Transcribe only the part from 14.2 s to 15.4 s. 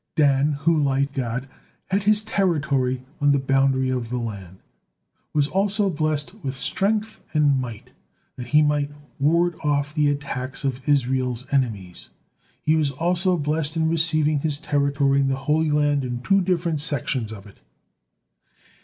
his territory in the